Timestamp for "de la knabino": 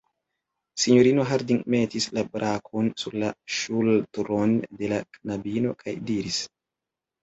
4.83-5.81